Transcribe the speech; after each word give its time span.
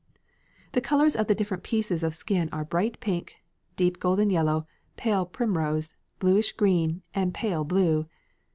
The 0.71 0.81
colours 0.81 1.15
of 1.15 1.27
the 1.27 1.35
different 1.35 1.61
pieces 1.61 2.01
of 2.01 2.15
skin 2.15 2.49
are 2.51 2.65
bright 2.65 2.99
pink, 3.01 3.35
deep 3.75 3.99
golden 3.99 4.31
yellow, 4.31 4.65
pale 4.97 5.27
primrose, 5.27 5.95
bluish 6.17 6.53
green, 6.53 7.03
and 7.13 7.35
pale 7.35 7.63
blue. 7.63 8.07